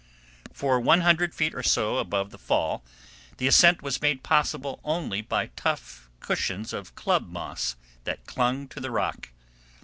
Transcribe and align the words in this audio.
For 0.51 0.79
100 0.79 1.35
feet 1.35 1.53
or 1.53 1.61
so 1.61 1.97
above 1.97 2.31
the 2.31 2.39
fall 2.39 2.83
the 3.37 3.45
ascent 3.45 3.83
was 3.83 4.01
made 4.01 4.23
possible 4.23 4.79
only 4.83 5.21
by 5.21 5.51
tough 5.55 6.09
cushions 6.19 6.73
of 6.73 6.95
club 6.95 7.29
moss 7.29 7.75
that 8.05 8.25
clung 8.25 8.67
to 8.69 8.79
the 8.79 8.89
rock. 8.89 9.29